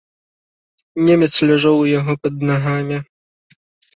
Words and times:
Немец 1.09 1.29
ляжаў 1.51 1.75
у 1.81 1.85
яго 1.99 2.13
пад 2.23 2.33
нагамі. 2.51 2.97